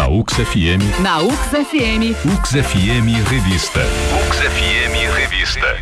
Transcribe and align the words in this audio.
Na 0.00 0.08
UX 0.08 0.32
FM. 0.32 1.02
Na 1.02 1.20
UX 1.20 1.50
FM. 1.50 2.16
UX 2.24 2.50
FM 2.52 3.06
Revista. 3.28 3.80
UX 4.16 4.38
FM 4.38 4.94
Revista. 5.14 5.76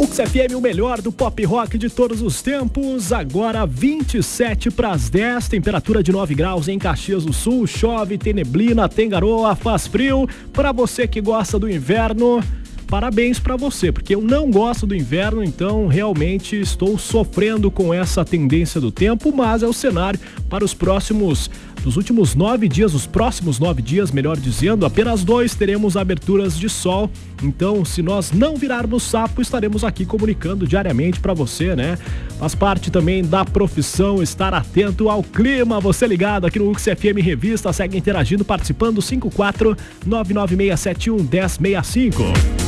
Ux 0.00 0.16
FM, 0.16 0.56
o 0.56 0.60
melhor 0.60 1.00
do 1.00 1.12
pop 1.12 1.44
rock 1.44 1.78
de 1.78 1.88
todos 1.88 2.20
os 2.20 2.42
tempos. 2.42 3.12
Agora 3.12 3.64
27 3.64 4.72
para 4.72 4.90
as 4.90 5.08
10, 5.08 5.46
temperatura 5.46 6.02
de 6.02 6.10
9 6.10 6.34
graus 6.34 6.66
em 6.66 6.76
Caxias 6.76 7.24
do 7.24 7.32
Sul. 7.32 7.68
Chove, 7.68 8.18
tem 8.18 8.32
neblina, 8.32 8.88
tem 8.88 9.08
garoa, 9.08 9.54
faz 9.54 9.86
frio. 9.86 10.28
Para 10.52 10.72
você 10.72 11.06
que 11.06 11.20
gosta 11.20 11.56
do 11.56 11.70
inverno, 11.70 12.42
parabéns 12.88 13.38
para 13.38 13.54
você, 13.54 13.92
porque 13.92 14.14
eu 14.14 14.22
não 14.22 14.50
gosto 14.50 14.86
do 14.86 14.96
inverno, 14.96 15.44
então 15.44 15.86
realmente 15.86 16.58
estou 16.58 16.98
sofrendo 16.98 17.70
com 17.70 17.92
essa 17.92 18.24
tendência 18.24 18.80
do 18.80 18.90
tempo, 18.90 19.30
mas 19.34 19.62
é 19.62 19.66
o 19.66 19.72
cenário 19.72 20.18
para 20.48 20.64
os 20.64 20.72
próximos, 20.72 21.50
dos 21.82 21.96
últimos 21.96 22.34
nove 22.34 22.66
dias, 22.66 22.94
os 22.94 23.06
próximos 23.06 23.58
nove 23.58 23.82
dias, 23.82 24.10
melhor 24.10 24.38
dizendo, 24.38 24.86
apenas 24.86 25.22
dois 25.22 25.54
teremos 25.54 25.96
aberturas 25.96 26.58
de 26.58 26.68
sol. 26.68 27.10
Então, 27.42 27.84
se 27.84 28.02
nós 28.02 28.32
não 28.32 28.56
virarmos 28.56 29.02
sapo, 29.02 29.42
estaremos 29.42 29.84
aqui 29.84 30.06
comunicando 30.06 30.66
diariamente 30.66 31.20
para 31.20 31.34
você, 31.34 31.76
né? 31.76 31.98
Faz 32.38 32.54
parte 32.54 32.90
também 32.90 33.22
da 33.22 33.44
profissão 33.44 34.22
estar 34.22 34.54
atento 34.54 35.08
ao 35.08 35.22
clima. 35.22 35.78
Você 35.78 36.06
ligado 36.06 36.46
aqui 36.46 36.58
no 36.58 36.70
UXFM 36.70 37.20
Revista, 37.22 37.72
segue 37.72 37.98
interagindo, 37.98 38.44
participando 38.44 39.02
54 39.02 39.76
99671 40.06 41.16
1065. 41.22 42.67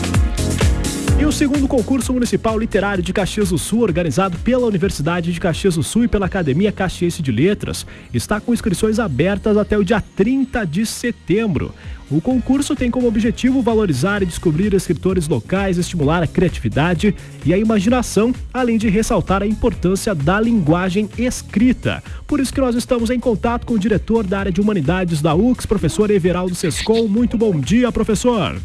E 1.21 1.25
o 1.27 1.31
segundo 1.31 1.69
concurso 1.69 2.15
municipal 2.15 2.59
literário 2.59 3.05
de 3.05 3.13
Caxias 3.13 3.51
do 3.51 3.59
Sul, 3.59 3.83
organizado 3.83 4.39
pela 4.39 4.67
Universidade 4.67 5.31
de 5.31 5.39
Caxias 5.39 5.75
do 5.75 5.83
Sul 5.83 6.05
e 6.05 6.09
pela 6.09 6.25
Academia 6.25 6.73
Caxiense 6.73 7.21
de 7.21 7.31
Letras, 7.31 7.85
está 8.13 8.41
com 8.41 8.55
inscrições 8.55 8.99
abertas 8.99 9.59
até 9.59 9.77
o 9.77 9.85
dia 9.85 10.03
30 10.17 10.65
de 10.65 10.87
setembro. 10.87 11.75
O 12.11 12.23
concurso 12.23 12.75
tem 12.75 12.91
como 12.91 13.07
objetivo 13.07 13.61
valorizar 13.61 14.23
e 14.23 14.27
descobrir 14.27 14.73
escritores 14.73 15.29
locais, 15.29 15.77
estimular 15.77 16.23
a 16.23 16.27
criatividade 16.27 17.15
e 17.45 17.53
a 17.53 17.59
imaginação, 17.59 18.35
além 18.51 18.79
de 18.79 18.89
ressaltar 18.89 19.43
a 19.43 19.47
importância 19.47 20.15
da 20.15 20.41
linguagem 20.41 21.07
escrita. 21.19 22.03
Por 22.27 22.41
isso 22.41 22.53
que 22.53 22.63
nós 22.63 22.75
estamos 22.75 23.11
em 23.11 23.21
contato 23.21 23.67
com 23.67 23.75
o 23.75 23.79
diretor 23.79 24.27
da 24.27 24.39
área 24.39 24.53
de 24.53 24.61
humanidades 24.63 25.21
da 25.21 25.35
UX, 25.35 25.67
professor 25.67 26.11
Everaldo 26.11 26.55
Sescon. 26.55 27.07
Muito 27.07 27.37
bom 27.37 27.61
dia, 27.61 27.93
professor. 27.93 28.59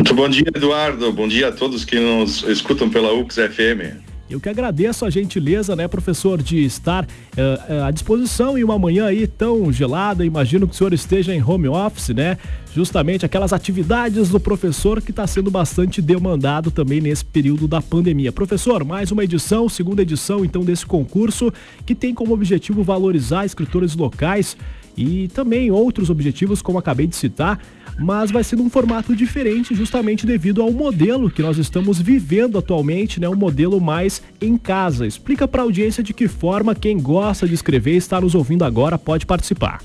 Muito 0.00 0.14
bom 0.14 0.30
dia, 0.30 0.46
Eduardo. 0.54 1.12
Bom 1.12 1.28
dia 1.28 1.48
a 1.48 1.52
todos 1.52 1.84
que 1.84 2.00
nos 2.00 2.42
escutam 2.44 2.88
pela 2.88 3.12
UX 3.12 3.34
FM. 3.34 4.00
Eu 4.30 4.40
que 4.40 4.48
agradeço 4.48 5.04
a 5.04 5.10
gentileza, 5.10 5.76
né, 5.76 5.86
professor, 5.86 6.40
de 6.42 6.64
estar 6.64 7.04
uh, 7.04 7.84
à 7.84 7.90
disposição 7.90 8.56
em 8.56 8.64
uma 8.64 8.78
manhã 8.78 9.04
aí 9.04 9.26
tão 9.26 9.70
gelada. 9.70 10.24
Imagino 10.24 10.66
que 10.66 10.72
o 10.72 10.76
senhor 10.76 10.94
esteja 10.94 11.34
em 11.34 11.44
home 11.44 11.68
office, 11.68 12.14
né? 12.14 12.38
Justamente 12.74 13.26
aquelas 13.26 13.52
atividades 13.52 14.30
do 14.30 14.40
professor 14.40 15.02
que 15.02 15.10
está 15.10 15.26
sendo 15.26 15.50
bastante 15.50 16.00
demandado 16.00 16.70
também 16.70 17.02
nesse 17.02 17.24
período 17.26 17.68
da 17.68 17.82
pandemia. 17.82 18.32
Professor, 18.32 18.82
mais 18.82 19.12
uma 19.12 19.22
edição, 19.22 19.68
segunda 19.68 20.00
edição 20.00 20.42
então 20.46 20.64
desse 20.64 20.86
concurso 20.86 21.52
que 21.84 21.94
tem 21.94 22.14
como 22.14 22.32
objetivo 22.32 22.82
valorizar 22.82 23.44
escritores 23.44 23.94
locais 23.94 24.56
e 24.96 25.28
também 25.28 25.70
outros 25.70 26.08
objetivos, 26.08 26.62
como 26.62 26.78
acabei 26.78 27.06
de 27.06 27.16
citar 27.16 27.60
mas 28.00 28.30
vai 28.30 28.42
ser 28.42 28.56
num 28.56 28.70
formato 28.70 29.14
diferente, 29.14 29.74
justamente 29.74 30.24
devido 30.24 30.62
ao 30.62 30.72
modelo 30.72 31.30
que 31.30 31.42
nós 31.42 31.58
estamos 31.58 32.00
vivendo 32.00 32.56
atualmente, 32.56 33.20
né? 33.20 33.28
Um 33.28 33.36
modelo 33.36 33.78
mais 33.78 34.22
em 34.40 34.56
casa. 34.56 35.06
Explica 35.06 35.46
para 35.46 35.60
a 35.60 35.64
audiência 35.64 36.02
de 36.02 36.14
que 36.14 36.26
forma 36.26 36.74
quem 36.74 36.98
gosta 36.98 37.46
de 37.46 37.52
escrever 37.52 37.92
e 37.92 37.98
está 37.98 38.18
nos 38.18 38.34
ouvindo 38.34 38.64
agora 38.64 38.98
pode 38.98 39.26
participar. 39.26 39.82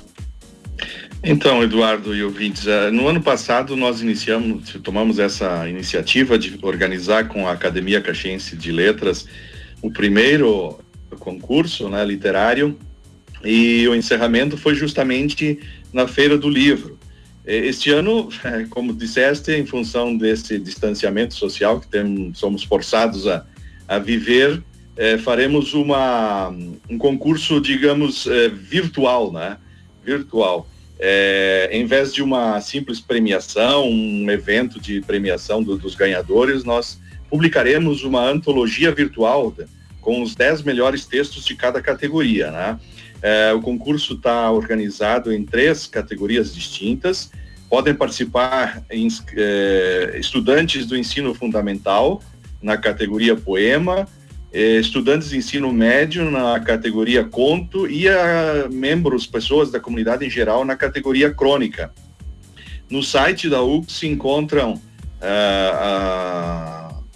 Então, 1.21 1.61
Eduardo 1.61 2.15
e 2.15 2.23
ouvintes, 2.23 2.67
eh, 2.67 2.89
no 2.89 3.07
ano 3.07 3.21
passado 3.21 3.75
nós 3.75 4.01
iniciamos, 4.01 4.77
tomamos 4.81 5.19
essa 5.19 5.67
iniciativa 5.67 6.39
de 6.39 6.57
organizar 6.61 7.27
com 7.27 7.47
a 7.47 7.51
Academia 7.51 7.99
Caxiense 7.99 8.55
de 8.55 8.71
Letras 8.71 9.27
o 9.81 9.91
primeiro 9.91 10.79
concurso 11.19 11.89
né, 11.89 12.05
literário 12.05 12.77
e 13.43 13.85
o 13.87 13.95
encerramento 13.95 14.55
foi 14.55 14.73
justamente 14.73 15.59
na 15.91 16.07
Feira 16.07 16.37
do 16.37 16.49
Livro. 16.49 16.97
Este 17.45 17.91
ano, 17.91 18.29
como 18.69 18.93
disseste, 18.93 19.51
em 19.51 19.65
função 19.65 20.15
desse 20.17 20.57
distanciamento 20.59 21.33
social 21.33 21.79
que 21.79 21.87
temos, 21.87 22.37
somos 22.39 22.63
forçados 22.63 23.27
a, 23.27 23.45
a 23.87 23.99
viver, 23.99 24.63
eh, 24.97 25.17
faremos 25.17 25.73
uma, 25.73 26.49
um 26.89 26.97
concurso, 26.97 27.61
digamos, 27.61 28.27
virtual, 28.53 29.31
né? 29.31 29.57
Virtual. 30.03 30.67
Em 31.71 31.85
vez 31.85 32.13
de 32.13 32.23
uma 32.23 32.61
simples 32.61 33.01
premiação, 33.01 33.89
um 33.89 34.31
evento 34.31 34.79
de 34.79 35.01
premiação 35.01 35.61
do, 35.61 35.77
dos 35.77 35.93
ganhadores, 35.93 36.63
nós 36.63 36.99
publicaremos 37.29 38.03
uma 38.03 38.21
antologia 38.29 38.91
virtual 38.91 39.53
com 39.99 40.21
os 40.21 40.35
10 40.35 40.61
melhores 40.61 41.05
textos 41.05 41.43
de 41.43 41.55
cada 41.55 41.81
categoria, 41.81 42.51
né? 42.51 42.79
É, 43.27 43.51
o 43.53 43.59
concurso 43.59 44.13
está 44.13 44.51
organizado 44.51 45.33
em 45.33 45.43
três 45.43 45.87
categorias 45.87 46.53
distintas. 46.53 47.31
Podem 47.67 47.95
participar 47.95 48.83
em, 48.87 49.07
é, 49.35 50.15
estudantes 50.19 50.85
do 50.85 50.95
ensino 50.95 51.33
fundamental, 51.33 52.21
na 52.61 52.77
categoria 52.77 53.35
poema, 53.35 54.07
é, 54.53 54.75
estudantes 54.75 55.31
de 55.31 55.37
ensino 55.37 55.73
médio, 55.73 56.29
na 56.29 56.59
categoria 56.59 57.23
conto, 57.23 57.89
e 57.89 58.07
a, 58.07 58.69
membros, 58.71 59.25
pessoas 59.25 59.71
da 59.71 59.79
comunidade 59.79 60.23
em 60.23 60.29
geral, 60.29 60.63
na 60.63 60.75
categoria 60.75 61.33
crônica. 61.33 61.91
No 62.87 63.01
site 63.01 63.49
da 63.49 63.59
UC 63.59 63.91
se 63.91 64.05
encontram 64.05 64.79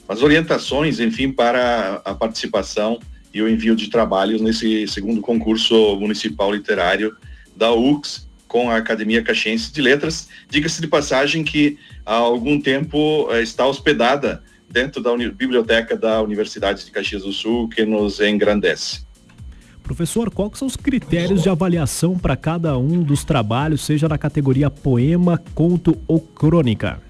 as 0.08 0.24
orientações, 0.24 1.00
enfim, 1.00 1.32
para 1.32 2.02
a 2.04 2.16
participação 2.16 3.00
e 3.34 3.42
o 3.42 3.48
envio 3.48 3.76
de 3.76 3.90
trabalhos 3.90 4.42
nesse 4.42 4.88
segundo 4.88 5.22
concurso 5.22 5.96
municipal 5.98 6.52
literário 6.52 7.16
da 7.56 7.72
UX 7.72 8.28
com 8.48 8.70
a 8.70 8.78
Academia 8.78 9.24
Caxiense 9.24 9.72
de 9.72 9.82
Letras. 9.82 10.28
Diga-se 10.50 10.82
de 10.82 10.88
passagem 10.88 11.44
que 11.44 11.78
há 12.06 12.16
algum 12.16 12.60
tempo 12.60 13.28
eh, 13.32 13.44
está 13.44 13.66
hospedada 13.68 14.44
dentro 14.70 15.02
da 15.02 15.16
biblioteca 15.16 15.96
da 15.96 16.22
Universidade 16.22 16.84
de 16.84 16.92
Caxias 16.92 17.24
do 17.24 17.32
Sul, 17.32 17.70
que 17.70 17.86
nos 17.86 18.20
engrandece. 18.20 19.08
Professor, 19.84 20.30
quais 20.30 20.58
são 20.58 20.68
os 20.68 20.76
critérios 20.76 21.42
de 21.42 21.50
avaliação 21.50 22.18
para 22.18 22.36
cada 22.36 22.78
um 22.78 23.02
dos 23.02 23.24
trabalhos, 23.24 23.82
seja 23.82 24.08
na 24.08 24.18
categoria 24.18 24.70
poema, 24.70 25.42
conto 25.56 26.00
ou 26.08 26.20
crônica? 26.20 27.02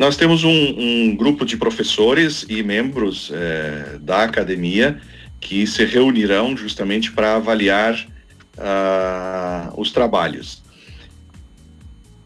Nós 0.00 0.16
temos 0.16 0.44
um, 0.44 0.50
um 0.78 1.14
grupo 1.14 1.44
de 1.44 1.58
professores 1.58 2.46
e 2.48 2.62
membros 2.62 3.30
é, 3.34 3.98
da 4.00 4.22
academia 4.22 4.98
que 5.38 5.66
se 5.66 5.84
reunirão 5.84 6.56
justamente 6.56 7.12
para 7.12 7.36
avaliar 7.36 8.08
uh, 8.56 9.78
os 9.78 9.92
trabalhos. 9.92 10.62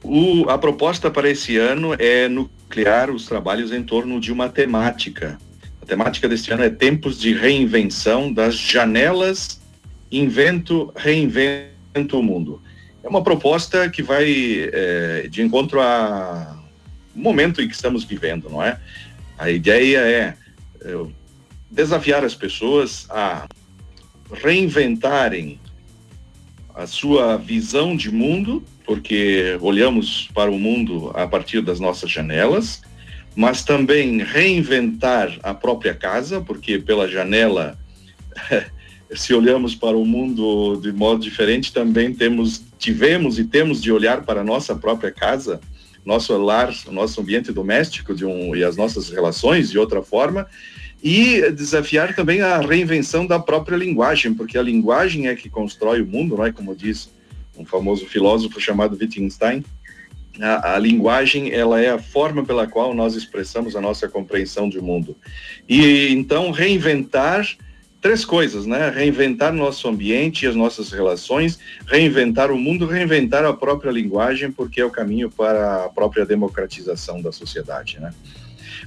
O, 0.04 0.48
a 0.48 0.56
proposta 0.56 1.10
para 1.10 1.28
esse 1.28 1.56
ano 1.56 1.96
é 1.98 2.28
nuclear 2.28 3.10
os 3.10 3.26
trabalhos 3.26 3.72
em 3.72 3.82
torno 3.82 4.20
de 4.20 4.30
uma 4.30 4.48
temática. 4.48 5.36
A 5.82 5.84
temática 5.84 6.28
deste 6.28 6.52
ano 6.52 6.62
é 6.62 6.70
Tempos 6.70 7.18
de 7.18 7.34
Reinvenção 7.34 8.32
das 8.32 8.54
Janelas 8.54 9.60
Invento, 10.12 10.92
Reinvento 10.94 12.20
o 12.20 12.22
Mundo. 12.22 12.62
É 13.02 13.08
uma 13.08 13.24
proposta 13.24 13.90
que 13.90 14.00
vai 14.00 14.70
é, 14.72 15.26
de 15.28 15.42
encontro 15.42 15.80
a 15.80 16.53
momento 17.14 17.60
em 17.60 17.68
que 17.68 17.74
estamos 17.74 18.04
vivendo, 18.04 18.48
não 18.48 18.62
é? 18.62 18.78
A 19.38 19.50
ideia 19.50 19.98
é, 19.98 20.34
é 20.82 21.06
desafiar 21.70 22.24
as 22.24 22.34
pessoas 22.34 23.06
a 23.10 23.46
reinventarem 24.32 25.60
a 26.74 26.86
sua 26.86 27.36
visão 27.36 27.96
de 27.96 28.10
mundo, 28.10 28.64
porque 28.84 29.56
olhamos 29.60 30.28
para 30.34 30.50
o 30.50 30.58
mundo 30.58 31.10
a 31.14 31.26
partir 31.26 31.60
das 31.62 31.78
nossas 31.78 32.10
janelas, 32.10 32.82
mas 33.36 33.62
também 33.62 34.22
reinventar 34.22 35.38
a 35.42 35.54
própria 35.54 35.94
casa, 35.94 36.40
porque 36.40 36.78
pela 36.78 37.08
janela, 37.08 37.78
se 39.14 39.32
olhamos 39.32 39.74
para 39.74 39.96
o 39.96 40.04
mundo 40.04 40.80
de 40.80 40.92
modo 40.92 41.20
diferente, 41.20 41.72
também 41.72 42.12
temos, 42.12 42.64
tivemos 42.78 43.38
e 43.38 43.44
temos 43.44 43.80
de 43.80 43.92
olhar 43.92 44.22
para 44.22 44.40
a 44.40 44.44
nossa 44.44 44.74
própria 44.74 45.10
casa 45.10 45.60
nosso 46.04 46.36
lar, 46.36 46.72
nosso 46.90 47.20
ambiente 47.20 47.52
doméstico 47.52 48.14
de 48.14 48.24
um, 48.24 48.54
e 48.54 48.62
as 48.62 48.76
nossas 48.76 49.08
relações 49.08 49.70
de 49.70 49.78
outra 49.78 50.02
forma, 50.02 50.46
e 51.02 51.50
desafiar 51.50 52.14
também 52.14 52.40
a 52.40 52.58
reinvenção 52.58 53.26
da 53.26 53.38
própria 53.38 53.76
linguagem, 53.76 54.32
porque 54.32 54.56
a 54.56 54.62
linguagem 54.62 55.28
é 55.28 55.34
que 55.34 55.50
constrói 55.50 56.00
o 56.00 56.06
mundo, 56.06 56.36
não 56.36 56.46
é 56.46 56.52
como 56.52 56.74
diz 56.74 57.10
um 57.56 57.64
famoso 57.64 58.06
filósofo 58.06 58.60
chamado 58.60 58.96
Wittgenstein. 58.98 59.64
a, 60.40 60.74
a, 60.74 60.78
linguagem 60.78 61.52
ela 61.52 61.80
é 61.80 61.90
a 61.90 61.98
forma 61.98 62.44
pela 62.44 62.66
qual 62.66 62.94
nós 62.94 63.14
expressamos 63.14 63.76
a 63.76 63.80
nossa 63.80 64.08
compreensão 64.08 64.68
de 64.68 64.80
mundo. 64.80 65.16
E 65.68 66.08
então 66.08 66.50
reinventar 66.50 67.46
três 68.04 68.22
coisas, 68.22 68.66
né? 68.66 68.90
Reinventar 68.90 69.50
nosso 69.50 69.88
ambiente 69.88 70.44
e 70.44 70.46
as 70.46 70.54
nossas 70.54 70.92
relações, 70.92 71.58
reinventar 71.86 72.50
o 72.50 72.58
mundo, 72.58 72.84
reinventar 72.86 73.46
a 73.46 73.54
própria 73.54 73.90
linguagem, 73.90 74.52
porque 74.52 74.78
é 74.78 74.84
o 74.84 74.90
caminho 74.90 75.30
para 75.30 75.86
a 75.86 75.88
própria 75.88 76.26
democratização 76.26 77.22
da 77.22 77.32
sociedade, 77.32 77.98
né? 77.98 78.12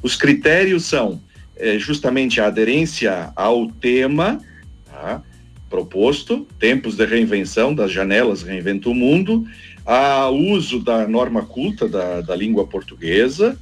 Os 0.04 0.16
critérios 0.16 0.86
são 0.86 1.20
é, 1.56 1.80
justamente 1.80 2.40
a 2.40 2.46
aderência 2.46 3.34
ao 3.36 3.72
tema 3.72 4.40
tá? 4.86 5.24
proposto, 5.68 6.48
tempos 6.60 6.96
de 6.96 7.04
reinvenção 7.04 7.74
das 7.74 7.92
janelas 7.92 8.44
reinventa 8.44 8.88
o 8.88 8.94
mundo, 8.94 9.48
a 9.84 10.30
uso 10.30 10.80
da 10.80 11.08
norma 11.08 11.44
culta 11.44 11.90
da, 11.90 12.22
da 12.22 12.36
língua 12.36 12.68
portuguesa 12.68 13.58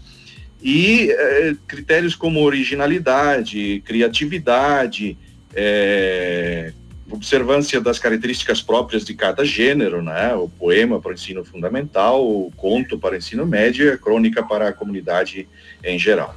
e 0.62 1.10
é, 1.12 1.56
critérios 1.66 2.14
como 2.14 2.42
originalidade, 2.42 3.82
criatividade, 3.86 5.18
é, 5.56 6.74
observância 7.10 7.80
das 7.80 7.98
características 7.98 8.62
próprias 8.62 9.06
de 9.06 9.14
cada 9.14 9.46
gênero, 9.46 10.02
né? 10.02 10.34
O 10.36 10.50
poema 10.50 11.00
para 11.00 11.12
o 11.12 11.14
ensino 11.14 11.44
fundamental, 11.46 12.26
o 12.26 12.52
conto 12.56 12.98
para 12.98 13.14
o 13.16 13.18
ensino 13.18 13.46
médio 13.46 13.94
a 13.94 13.98
crônica 13.98 14.44
para 14.44 14.70
a 14.70 14.74
comunidade 14.74 15.48
em 15.84 15.98
geral. 15.98 16.36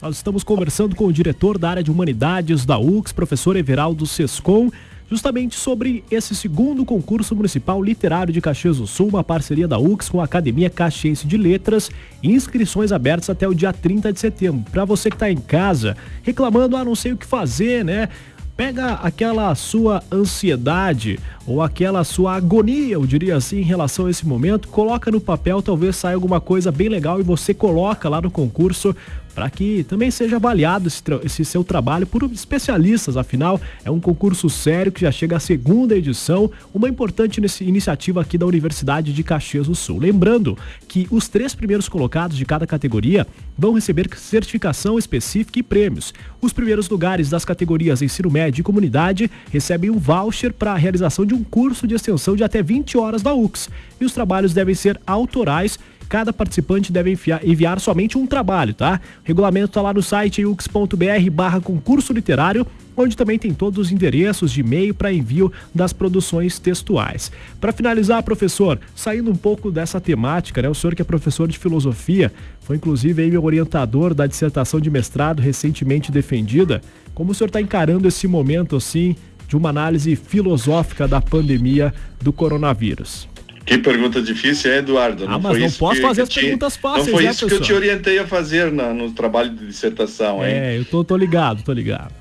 Nós 0.00 0.16
estamos 0.16 0.42
conversando 0.42 0.96
com 0.96 1.06
o 1.06 1.12
diretor 1.12 1.58
da 1.58 1.70
área 1.70 1.82
de 1.82 1.90
humanidades 1.90 2.64
da 2.64 2.78
UX, 2.78 3.12
professor 3.12 3.56
Everaldo 3.56 4.06
Sescon 4.06 4.70
justamente 5.12 5.56
sobre 5.56 6.02
esse 6.10 6.34
segundo 6.34 6.86
concurso 6.86 7.36
municipal 7.36 7.82
literário 7.82 8.32
de 8.32 8.40
Caxias 8.40 8.78
do 8.78 8.86
Sul, 8.86 9.08
uma 9.08 9.22
parceria 9.22 9.68
da 9.68 9.78
UX 9.78 10.08
com 10.08 10.22
a 10.22 10.24
Academia 10.24 10.70
Caxiense 10.70 11.26
de 11.26 11.36
Letras, 11.36 11.90
inscrições 12.22 12.92
abertas 12.92 13.28
até 13.28 13.46
o 13.46 13.52
dia 13.52 13.74
30 13.74 14.10
de 14.10 14.18
setembro. 14.18 14.64
Para 14.70 14.86
você 14.86 15.10
que 15.10 15.16
está 15.16 15.30
em 15.30 15.36
casa 15.36 15.98
reclamando, 16.22 16.78
ah, 16.78 16.84
não 16.84 16.94
sei 16.94 17.12
o 17.12 17.18
que 17.18 17.26
fazer, 17.26 17.84
né? 17.84 18.08
Pega 18.56 18.94
aquela 18.94 19.54
sua 19.54 20.02
ansiedade 20.12 21.18
ou 21.46 21.60
aquela 21.60 22.04
sua 22.04 22.34
agonia, 22.34 22.94
eu 22.94 23.06
diria 23.06 23.36
assim, 23.36 23.58
em 23.58 23.64
relação 23.64 24.06
a 24.06 24.10
esse 24.10 24.26
momento, 24.26 24.68
coloca 24.68 25.10
no 25.10 25.20
papel, 25.20 25.60
talvez 25.60 25.96
saia 25.96 26.14
alguma 26.14 26.40
coisa 26.40 26.70
bem 26.70 26.88
legal 26.88 27.20
e 27.20 27.22
você 27.22 27.52
coloca 27.52 28.08
lá 28.08 28.20
no 28.20 28.30
concurso 28.30 28.94
para 29.34 29.48
que 29.48 29.84
também 29.84 30.10
seja 30.10 30.36
avaliado 30.36 30.88
esse, 30.88 31.02
esse, 31.24 31.44
seu 31.44 31.64
trabalho 31.64 32.06
por 32.06 32.22
especialistas. 32.24 33.16
Afinal, 33.16 33.60
é 33.84 33.90
um 33.90 34.00
concurso 34.00 34.48
sério 34.50 34.92
que 34.92 35.00
já 35.00 35.10
chega 35.10 35.36
à 35.36 35.40
segunda 35.40 35.96
edição, 35.96 36.50
uma 36.72 36.88
importante 36.88 37.40
iniciativa 37.60 38.20
aqui 38.20 38.36
da 38.36 38.46
Universidade 38.46 39.12
de 39.12 39.22
Caxias 39.22 39.66
do 39.66 39.74
Sul. 39.74 39.98
Lembrando 39.98 40.56
que 40.86 41.06
os 41.10 41.28
três 41.28 41.54
primeiros 41.54 41.88
colocados 41.88 42.36
de 42.36 42.44
cada 42.44 42.66
categoria 42.66 43.26
vão 43.56 43.74
receber 43.74 44.08
certificação 44.16 44.98
específica 44.98 45.58
e 45.58 45.62
prêmios. 45.62 46.12
Os 46.40 46.52
primeiros 46.52 46.88
lugares 46.88 47.30
das 47.30 47.44
categorias 47.44 48.02
Ensino 48.02 48.30
Médio 48.30 48.60
e 48.60 48.64
Comunidade 48.64 49.30
recebem 49.50 49.90
um 49.90 49.98
voucher 49.98 50.52
para 50.52 50.72
a 50.72 50.76
realização 50.76 51.24
de 51.24 51.31
um 51.34 51.44
curso 51.44 51.86
de 51.86 51.94
extensão 51.94 52.36
de 52.36 52.44
até 52.44 52.62
20 52.62 52.96
horas 52.98 53.22
da 53.22 53.34
UX. 53.34 53.68
E 54.00 54.04
os 54.04 54.12
trabalhos 54.12 54.52
devem 54.52 54.74
ser 54.74 55.00
autorais 55.06 55.78
cada 56.12 56.30
participante 56.30 56.92
deve 56.92 57.12
enviar, 57.12 57.40
enviar 57.42 57.80
somente 57.80 58.18
um 58.18 58.26
trabalho, 58.26 58.74
tá? 58.74 59.00
O 59.24 59.26
regulamento 59.26 59.68
está 59.68 59.80
lá 59.80 59.94
no 59.94 60.02
site 60.02 60.44
ux.br 60.44 61.30
barra 61.30 61.58
concurso 61.58 62.12
literário 62.12 62.66
onde 62.96 63.16
também 63.16 63.38
tem 63.38 63.54
todos 63.54 63.86
os 63.86 63.92
endereços 63.92 64.52
de 64.52 64.60
e-mail 64.60 64.94
para 64.94 65.12
envio 65.12 65.50
das 65.74 65.92
produções 65.92 66.58
textuais. 66.58 67.32
Para 67.60 67.72
finalizar, 67.72 68.22
professor, 68.22 68.78
saindo 68.94 69.30
um 69.30 69.36
pouco 69.36 69.70
dessa 69.70 70.00
temática, 70.00 70.60
né? 70.60 70.68
O 70.68 70.74
senhor 70.74 70.94
que 70.94 71.02
é 71.02 71.04
professor 71.04 71.48
de 71.48 71.58
filosofia, 71.58 72.32
foi 72.60 72.76
inclusive 72.76 73.22
aí 73.22 73.30
meu 73.30 73.44
orientador 73.44 74.14
da 74.14 74.26
dissertação 74.26 74.80
de 74.80 74.90
mestrado 74.90 75.40
recentemente 75.40 76.12
defendida. 76.12 76.82
Como 77.14 77.32
o 77.32 77.34
senhor 77.34 77.48
está 77.48 77.60
encarando 77.60 78.08
esse 78.08 78.26
momento 78.26 78.76
assim 78.76 79.16
de 79.52 79.56
uma 79.58 79.68
análise 79.68 80.16
filosófica 80.16 81.06
da 81.06 81.20
pandemia 81.20 81.92
do 82.22 82.32
coronavírus? 82.32 83.28
Que 83.66 83.76
pergunta 83.76 84.22
difícil, 84.22 84.72
hein, 84.72 84.78
Eduardo? 84.78 85.26
Não 85.26 85.34
ah, 85.34 85.38
mas 85.38 85.58
não 85.58 85.70
posso 85.72 86.00
que, 86.00 86.06
fazer 86.06 86.22
que 86.22 86.22
as 86.22 86.28
te... 86.30 86.40
perguntas 86.40 86.76
fáceis, 86.76 87.06
Não 87.06 87.12
foi 87.12 87.24
né, 87.24 87.30
isso 87.30 87.46
que 87.46 87.52
eu 87.52 87.60
te 87.60 87.72
orientei 87.74 88.18
a 88.18 88.26
fazer 88.26 88.72
na, 88.72 88.94
no 88.94 89.12
trabalho 89.12 89.50
de 89.50 89.66
dissertação, 89.66 90.42
hein? 90.42 90.54
É, 90.54 90.78
eu 90.78 90.86
tô, 90.86 91.04
tô 91.04 91.14
ligado, 91.18 91.62
tô 91.62 91.70
ligado. 91.70 92.14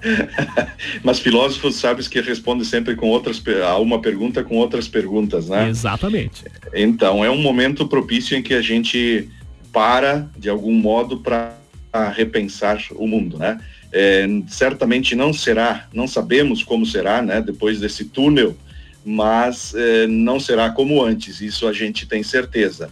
mas 1.02 1.18
filósofos 1.18 1.76
sabes 1.76 2.06
que 2.06 2.20
respondem 2.20 2.64
sempre 2.64 2.94
com 2.94 3.08
outras 3.08 3.42
a 3.66 3.78
uma 3.78 3.98
pergunta 4.02 4.44
com 4.44 4.56
outras 4.56 4.86
perguntas, 4.86 5.48
né? 5.48 5.70
Exatamente. 5.70 6.44
Então 6.74 7.24
é 7.24 7.30
um 7.30 7.40
momento 7.40 7.88
propício 7.88 8.36
em 8.36 8.42
que 8.42 8.52
a 8.52 8.60
gente 8.60 9.26
para 9.72 10.28
de 10.36 10.50
algum 10.50 10.72
modo 10.72 11.16
para 11.20 11.56
repensar 12.14 12.78
o 12.92 13.06
mundo, 13.06 13.38
né? 13.38 13.58
É, 13.90 14.26
certamente 14.48 15.14
não 15.14 15.32
será, 15.32 15.88
não 15.92 16.06
sabemos 16.06 16.62
como 16.62 16.84
será, 16.84 17.22
né? 17.22 17.40
Depois 17.40 17.80
desse 17.80 18.04
túnel 18.04 18.56
mas 19.08 19.72
eh, 19.74 20.06
não 20.06 20.38
será 20.38 20.70
como 20.70 21.02
antes, 21.02 21.40
isso 21.40 21.66
a 21.66 21.72
gente 21.72 22.06
tem 22.06 22.22
certeza. 22.22 22.90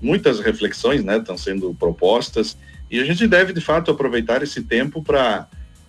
Muitas 0.00 0.40
reflexões 0.40 1.04
né, 1.04 1.18
estão 1.18 1.36
sendo 1.36 1.74
propostas 1.74 2.56
e 2.90 2.98
a 2.98 3.04
gente 3.04 3.26
deve, 3.26 3.52
de 3.52 3.60
fato, 3.60 3.90
aproveitar 3.90 4.42
esse 4.42 4.62
tempo 4.62 5.02
para 5.02 5.46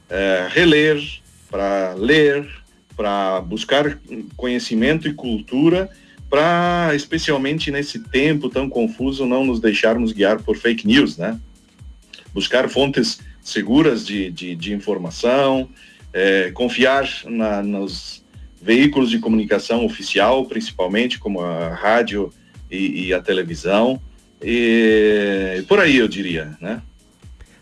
eh, 0.09 0.47
reler, 0.51 1.01
para 1.49 1.93
ler, 1.93 2.45
para 2.93 3.39
buscar 3.39 3.97
conhecimento 4.35 5.07
e 5.07 5.13
cultura, 5.13 5.89
para, 6.29 6.91
especialmente 6.93 7.71
nesse 7.71 7.99
tempo 7.99 8.49
tão 8.49 8.69
confuso, 8.69 9.25
não 9.25 9.45
nos 9.45 9.61
deixarmos 9.61 10.11
guiar 10.11 10.41
por 10.41 10.57
fake 10.57 10.85
news, 10.85 11.17
né? 11.17 11.39
Buscar 12.33 12.67
fontes 12.67 13.19
seguras 13.49 14.05
de, 14.05 14.31
de, 14.31 14.55
de 14.55 14.73
informação, 14.73 15.69
é, 16.13 16.51
confiar 16.51 17.07
na, 17.25 17.61
nos, 17.61 18.19
veículos 18.61 19.09
de 19.09 19.19
comunicação 19.19 19.85
oficial, 19.85 20.45
principalmente, 20.45 21.17
como 21.17 21.41
a 21.41 21.69
rádio 21.69 22.31
e, 22.69 23.07
e 23.07 23.13
a 23.13 23.21
televisão, 23.21 24.01
e 24.41 25.63
por 25.67 25.79
aí 25.79 25.97
eu 25.97 26.07
diria, 26.07 26.57
né? 26.61 26.81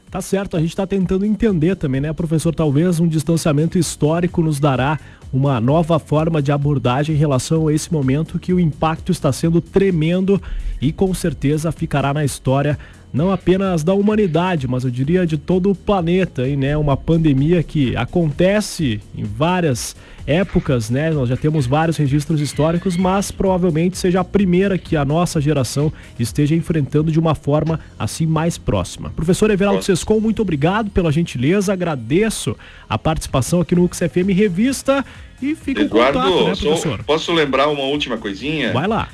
Tá 0.09 0.21
certo, 0.21 0.55
a 0.55 0.59
gente 0.61 0.69
está 0.69 0.87
tentando 0.87 1.25
entender 1.25 1.75
também, 1.75 1.99
né, 1.99 2.13
professor? 2.13 2.55
Talvez 2.55 2.99
um 2.99 3.07
distanciamento 3.07 3.77
histórico 3.77 4.41
nos 4.41 4.57
dará 4.57 4.97
uma 5.31 5.59
nova 5.59 5.99
forma 5.99 6.41
de 6.41 6.51
abordagem 6.51 7.15
em 7.15 7.19
relação 7.19 7.67
a 7.67 7.73
esse 7.73 7.91
momento 7.91 8.39
que 8.39 8.53
o 8.53 8.59
impacto 8.59 9.11
está 9.11 9.31
sendo 9.31 9.61
tremendo 9.61 10.41
e 10.81 10.91
com 10.91 11.13
certeza 11.13 11.71
ficará 11.71 12.13
na 12.13 12.23
história 12.23 12.77
não 13.13 13.31
apenas 13.31 13.83
da 13.83 13.93
humanidade, 13.93 14.67
mas 14.67 14.83
eu 14.83 14.91
diria 14.91 15.25
de 15.25 15.37
todo 15.37 15.71
o 15.71 15.75
planeta, 15.75 16.47
hein, 16.47 16.57
né? 16.57 16.77
Uma 16.77 16.97
pandemia 16.97 17.63
que 17.63 17.95
acontece 17.95 19.01
em 19.15 19.23
várias 19.23 19.95
épocas, 20.25 20.89
né? 20.89 21.09
Nós 21.09 21.29
já 21.29 21.37
temos 21.37 21.65
vários 21.65 21.95
registros 21.95 22.41
históricos, 22.41 22.97
mas 22.97 23.31
provavelmente 23.31 23.97
seja 23.97 24.19
a 24.19 24.23
primeira 24.25 24.77
que 24.77 24.97
a 24.97 25.05
nossa 25.05 25.39
geração 25.39 25.91
esteja 26.19 26.53
enfrentando 26.53 27.11
de 27.11 27.19
uma 27.19 27.33
forma 27.33 27.79
assim 27.97 28.25
mais 28.25 28.57
próxima. 28.57 29.09
Professor 29.11 29.49
Everaldo 29.49 29.83
Sescon, 29.83 30.19
muito 30.19 30.41
obrigado 30.41 30.91
pela 30.91 31.11
gentileza, 31.11 31.71
agradeço 31.71 32.57
a 32.89 32.97
participação 32.97 33.61
aqui 33.61 33.73
no 33.73 33.85
UXFM 33.85 34.33
Revista 34.33 35.05
e 35.41 35.55
fica 35.55 35.81
Eduardo, 35.81 36.19
contato, 36.19 36.33
né, 36.33 36.43
professor? 36.43 36.77
Sou, 36.77 36.97
posso 36.99 37.33
lembrar 37.33 37.67
uma 37.69 37.83
última 37.83 38.17
coisinha? 38.17 38.73
Vai 38.73 38.87
lá. 38.87 39.09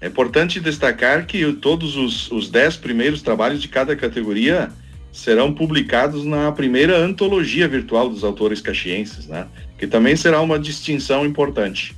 É 0.00 0.06
importante 0.06 0.60
destacar 0.60 1.26
que 1.26 1.52
todos 1.54 1.96
os, 1.96 2.30
os 2.30 2.48
dez 2.48 2.76
primeiros 2.76 3.20
trabalhos 3.20 3.60
de 3.60 3.68
cada 3.68 3.94
categoria 3.94 4.70
serão 5.12 5.52
publicados 5.52 6.24
na 6.24 6.50
primeira 6.52 6.96
antologia 6.96 7.68
virtual 7.68 8.08
dos 8.08 8.24
autores 8.24 8.60
caxienses, 8.60 9.26
né? 9.26 9.46
Que 9.78 9.86
também 9.86 10.16
será 10.16 10.40
uma 10.40 10.58
distinção 10.58 11.26
importante. 11.26 11.94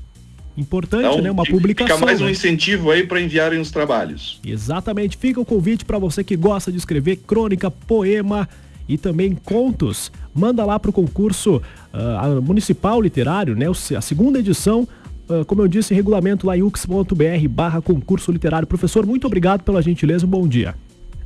Importante, 0.57 1.07
então, 1.07 1.23
né? 1.23 1.31
Uma 1.31 1.45
publicação. 1.45 1.97
Fica 1.97 2.07
mais 2.07 2.21
um 2.21 2.27
né? 2.27 2.33
incentivo 2.33 2.91
aí 2.91 3.07
para 3.07 3.21
enviarem 3.21 3.61
os 3.61 3.71
trabalhos. 3.71 4.41
Exatamente. 4.45 5.17
Fica 5.17 5.41
o 5.41 5.45
convite 5.45 5.85
para 5.85 5.99
você 5.99 6.23
que 6.25 6.37
gosta 6.37 6.71
de 6.71 6.79
escrever 6.79 7.17
crônica, 7.17 7.71
poema 7.71 8.49
e 8.89 8.99
também 8.99 9.35
contos. 9.35 10.11
Manda 10.35 10.65
lá 10.65 10.79
para 10.79 10.91
o 10.91 10.93
concurso 10.93 11.57
uh, 11.93 12.43
municipal 12.43 13.01
literário, 13.01 13.55
né? 13.55 13.67
A 13.97 14.01
segunda 14.01 14.39
edição 14.39 14.87
ah, 15.33 15.45
como 15.47 15.63
eu 15.63 15.69
disse, 15.69 15.95
regulamento 15.95 16.47
lá 16.47 16.57
em 16.57 16.63
ux.br 16.63 17.49
barra 17.49 17.81
concurso 17.81 18.31
literário. 18.31 18.67
Professor, 18.67 19.07
muito 19.07 19.27
obrigado 19.27 19.63
pela 19.63 19.81
gentileza, 19.81 20.27
um 20.27 20.29
bom 20.29 20.47
dia. 20.47 20.75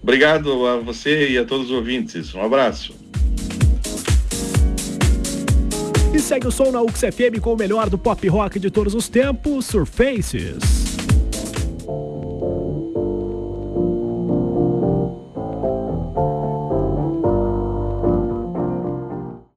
Obrigado 0.03 0.67
a 0.67 0.77
você 0.77 1.31
e 1.31 1.39
a 1.39 1.45
todos 1.45 1.67
os 1.67 1.73
ouvintes. 1.73 2.33
Um 2.35 2.43
abraço. 2.43 2.95
E 6.15 6.19
segue 6.21 6.47
o 6.47 6.53
som 6.53 6.71
na 6.71 6.81
UXFM 6.81 7.41
com 7.41 7.53
o 7.53 7.57
melhor 7.57 7.91
do 7.91 7.99
pop 7.99 8.27
rock 8.29 8.59
de 8.59 8.71
todos 8.71 8.95
os 8.95 9.09
tempos, 9.09 9.67
Surfaces. 9.67 10.86